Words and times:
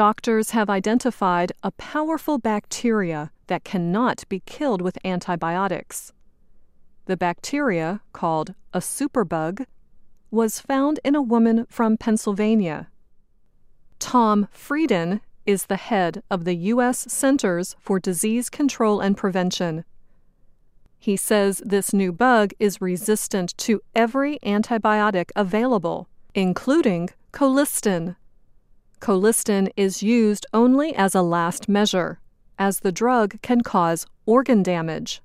doctors 0.00 0.52
have 0.52 0.70
identified 0.70 1.52
a 1.62 1.70
powerful 1.72 2.38
bacteria 2.38 3.30
that 3.48 3.64
cannot 3.64 4.24
be 4.30 4.40
killed 4.46 4.80
with 4.80 4.96
antibiotics. 5.04 6.10
The 7.04 7.18
bacteria, 7.18 8.00
called 8.14 8.54
a 8.72 8.78
superbug, 8.78 9.66
was 10.30 10.58
found 10.58 11.00
in 11.04 11.14
a 11.14 11.20
woman 11.20 11.66
from 11.68 11.98
Pennsylvania. 11.98 12.88
Tom 13.98 14.48
Frieden 14.50 15.20
is 15.44 15.66
the 15.66 15.76
head 15.76 16.22
of 16.30 16.46
the 16.46 16.54
U.S. 16.72 17.00
Centers 17.12 17.76
for 17.78 18.00
Disease 18.00 18.48
Control 18.48 19.00
and 19.00 19.18
Prevention. 19.18 19.84
He 20.98 21.14
says 21.14 21.62
this 21.62 21.92
new 21.92 22.10
bug 22.10 22.54
is 22.58 22.80
resistant 22.80 23.54
to 23.58 23.82
every 23.94 24.38
antibiotic 24.38 25.30
available, 25.36 26.08
including 26.34 27.10
colistin. 27.34 28.16
Colistin 29.00 29.70
is 29.76 30.02
used 30.02 30.44
only 30.52 30.94
as 30.94 31.14
a 31.14 31.22
last 31.22 31.68
measure, 31.68 32.20
as 32.58 32.80
the 32.80 32.92
drug 32.92 33.40
can 33.40 33.62
cause 33.62 34.06
organ 34.26 34.62
damage. 34.62 35.22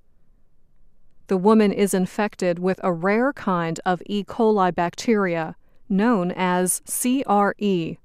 The 1.28 1.38
woman 1.38 1.74
is 1.74 1.94
infected 1.94 2.60
with 2.60 2.80
a 2.84 2.94
rare 2.94 3.34
kind 3.34 3.80
of 3.86 4.02
E. 4.06 4.24
coli 4.24 4.74
bacteria 4.74 5.56
known 5.90 6.32
as 6.32 6.82
CRE. 6.88 7.98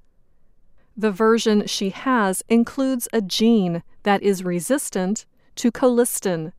The 0.97 1.11
version 1.11 1.65
she 1.67 1.89
has 1.91 2.43
includes 2.49 3.07
a 3.13 3.21
gene 3.21 3.81
that 4.03 4.21
is 4.21 4.43
resistant 4.43 5.25
to 5.55 5.71
colistin. 5.71 6.51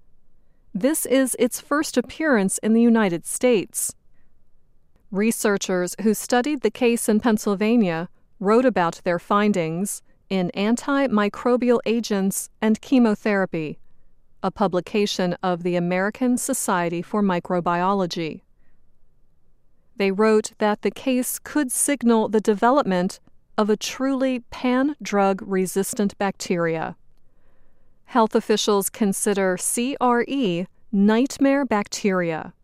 This 0.74 1.04
is 1.04 1.36
its 1.38 1.60
first 1.60 1.96
appearance 1.98 2.58
in 2.58 2.72
the 2.72 2.80
United 2.80 3.26
States. 3.26 3.94
Researchers 5.10 5.94
who 6.00 6.14
studied 6.14 6.62
the 6.62 6.70
case 6.70 7.08
in 7.08 7.20
Pennsylvania 7.20 8.08
wrote 8.42 8.64
about 8.64 9.00
their 9.04 9.20
findings 9.20 10.02
in 10.28 10.50
Antimicrobial 10.56 11.78
Agents 11.86 12.50
and 12.60 12.80
Chemotherapy, 12.80 13.78
a 14.42 14.50
publication 14.50 15.36
of 15.44 15.62
the 15.62 15.76
American 15.76 16.36
Society 16.36 17.02
for 17.02 17.22
Microbiology. 17.22 18.40
They 19.94 20.10
wrote 20.10 20.50
that 20.58 20.82
the 20.82 20.90
case 20.90 21.38
could 21.38 21.70
signal 21.70 22.28
the 22.28 22.40
development 22.40 23.20
of 23.56 23.70
a 23.70 23.76
truly 23.76 24.40
pan 24.50 24.96
drug 25.00 25.40
resistant 25.46 26.18
bacteria. 26.18 26.96
Health 28.06 28.34
officials 28.34 28.90
consider 28.90 29.56
CRE 29.56 30.66
nightmare 30.90 31.64
bacteria. 31.64 32.54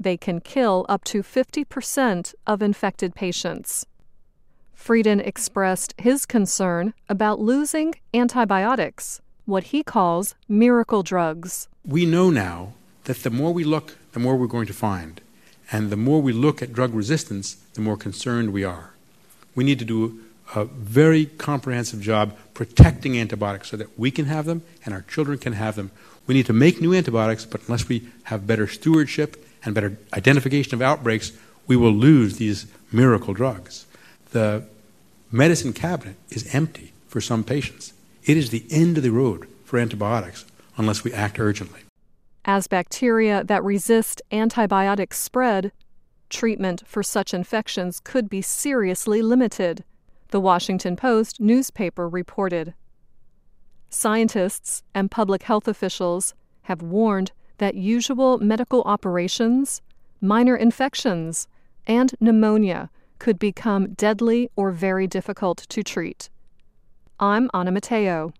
They 0.00 0.16
can 0.16 0.40
kill 0.40 0.86
up 0.88 1.04
to 1.04 1.22
50% 1.22 2.34
of 2.46 2.62
infected 2.62 3.14
patients. 3.14 3.84
Frieden 4.78 5.20
expressed 5.20 5.92
his 5.98 6.24
concern 6.24 6.94
about 7.10 7.40
losing 7.40 7.96
antibiotics, 8.14 9.20
what 9.44 9.64
he 9.64 9.82
calls 9.82 10.34
miracle 10.48 11.02
drugs. 11.02 11.68
We 11.84 12.06
know 12.06 12.30
now 12.30 12.72
that 13.04 13.18
the 13.18 13.28
more 13.28 13.52
we 13.52 13.64
look, 13.64 13.98
the 14.12 14.20
more 14.20 14.36
we're 14.36 14.46
going 14.46 14.68
to 14.68 14.72
find. 14.72 15.20
And 15.70 15.90
the 15.90 15.96
more 15.96 16.22
we 16.22 16.32
look 16.32 16.62
at 16.62 16.72
drug 16.72 16.94
resistance, 16.94 17.56
the 17.74 17.82
more 17.82 17.98
concerned 17.98 18.52
we 18.52 18.64
are. 18.64 18.94
We 19.54 19.62
need 19.62 19.78
to 19.80 19.84
do 19.84 20.20
a 20.54 20.64
very 20.64 21.26
comprehensive 21.26 22.00
job 22.00 22.34
protecting 22.54 23.18
antibiotics 23.18 23.68
so 23.68 23.76
that 23.76 23.98
we 23.98 24.10
can 24.10 24.24
have 24.24 24.46
them 24.46 24.62
and 24.86 24.94
our 24.94 25.02
children 25.02 25.38
can 25.38 25.52
have 25.54 25.74
them. 25.74 25.90
We 26.26 26.34
need 26.34 26.46
to 26.46 26.54
make 26.54 26.80
new 26.80 26.94
antibiotics, 26.94 27.44
but 27.44 27.60
unless 27.66 27.88
we 27.88 28.08
have 28.24 28.46
better 28.46 28.66
stewardship 28.66 29.44
and 29.64 29.74
better 29.74 29.98
identification 30.14 30.72
of 30.72 30.80
outbreaks, 30.80 31.32
we 31.66 31.76
will 31.76 31.92
lose 31.92 32.38
these 32.38 32.66
miracle 32.90 33.34
drugs 33.34 33.84
the 34.30 34.64
medicine 35.30 35.72
cabinet 35.72 36.16
is 36.30 36.54
empty 36.54 36.92
for 37.06 37.20
some 37.20 37.44
patients. 37.44 37.92
It 38.24 38.36
is 38.36 38.50
the 38.50 38.64
end 38.70 38.96
of 38.96 39.02
the 39.02 39.10
road 39.10 39.48
for 39.64 39.78
antibiotics 39.78 40.44
unless 40.76 41.04
we 41.04 41.12
act 41.12 41.38
urgently. 41.38 41.80
As 42.44 42.66
bacteria 42.66 43.44
that 43.44 43.64
resist 43.64 44.22
antibiotics 44.32 45.18
spread, 45.18 45.72
treatment 46.30 46.82
for 46.86 47.02
such 47.02 47.34
infections 47.34 48.00
could 48.00 48.28
be 48.30 48.42
seriously 48.42 49.22
limited, 49.22 49.84
the 50.28 50.40
Washington 50.40 50.96
Post 50.96 51.40
newspaper 51.40 52.08
reported. 52.08 52.74
Scientists 53.90 54.82
and 54.94 55.10
public 55.10 55.44
health 55.44 55.66
officials 55.66 56.34
have 56.62 56.82
warned 56.82 57.32
that 57.58 57.74
usual 57.74 58.38
medical 58.38 58.82
operations, 58.82 59.80
minor 60.20 60.56
infections, 60.56 61.48
and 61.86 62.14
pneumonia 62.20 62.90
could 63.18 63.38
become 63.38 63.94
deadly 63.94 64.50
or 64.56 64.70
very 64.70 65.06
difficult 65.06 65.58
to 65.68 65.82
treat. 65.82 66.30
I'm 67.20 67.50
Anna 67.52 67.72
Matteo. 67.72 68.32